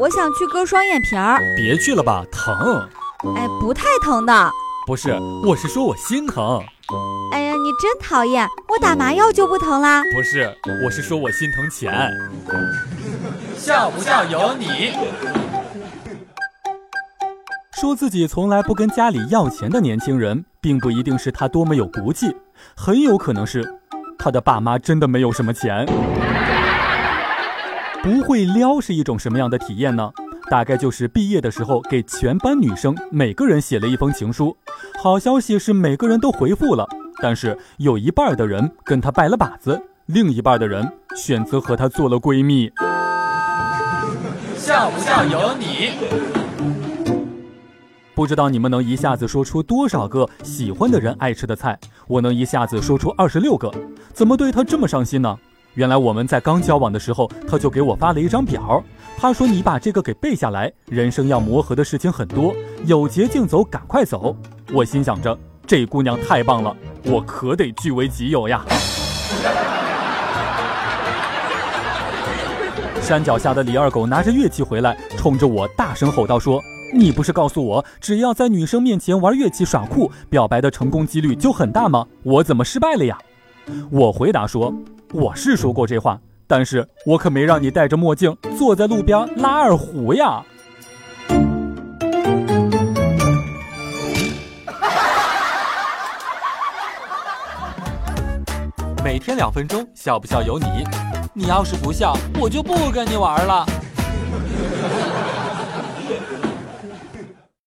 [0.00, 1.38] 我想去割双眼皮儿。
[1.54, 2.88] 别去了吧，疼。
[3.36, 4.50] 哎，不太疼的。
[4.86, 5.12] 不是，
[5.44, 6.64] 我是说我心疼。
[7.32, 8.48] 哎呀，你真讨厌！
[8.66, 10.02] 我打麻药就不疼啦。
[10.14, 10.50] 不是，
[10.82, 12.10] 我是说我心疼钱。
[13.54, 14.94] 笑不笑由你。
[17.78, 22.34] 说自己从来不跟家里要钱的年轻人，并不一定是他多么有骨气，
[22.74, 23.78] 很有可能是
[24.18, 25.86] 他的爸妈真的没有什么钱。
[28.02, 30.10] 不会撩是一种什么样的体验呢？
[30.48, 34.56] 大概就是毕业的时候给全班女生每个人写了一封情书。
[35.02, 36.88] 好消息是每个人都回复了，
[37.20, 42.72] 但是有一半的人跟他拜了把子，另一半的人选择和他做了闺蜜。
[44.56, 45.90] 像不像有你。
[48.14, 51.78] 不知道你们能一下子说出多少个喜欢的人爱吃的菜？
[52.06, 53.70] 我能一下子说出二十六个。
[54.14, 55.38] 怎么对他这么上心呢？
[55.74, 58.82] 原来我们在刚交往的时候，他就给我发了一张表。
[59.16, 62.52] 他说：“你把这个给背下来，人生要磨合的事情很多，
[62.86, 64.34] 有捷径走，赶快走。”
[64.72, 68.64] 我心想着，这姑娘太棒了，我可得据为己有呀。
[73.00, 76.60] 山脚下的李二狗拿着乐器回来，冲着我大声吼道：“说
[76.92, 82.06] 你不是告诉我，只要在女生面前玩乐器耍酷，表白的成功几率就很大吗？
[82.24, 83.16] 我怎么失败了呀？”
[83.92, 84.74] 我回答说。
[85.12, 90.40] 我是说过这话，但是我可没让你戴着墨镜坐在路边拉二胡呀。
[99.02, 100.84] 每天两分钟，笑不笑由你。
[101.34, 103.66] 你要是不笑，我就不跟你玩了。